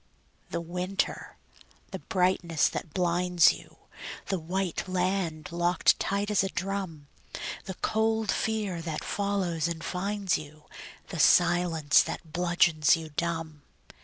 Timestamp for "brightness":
1.99-2.67